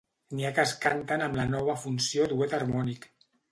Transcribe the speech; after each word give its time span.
N'hi 0.37 0.45
ha 0.47 0.51
que 0.55 0.63
es 0.69 0.73
canten 0.85 1.25
amb 1.27 1.37
la 1.41 1.45
nova 1.51 1.77
funció 1.83 2.29
duet 2.35 2.59
harmònic. 2.61 3.09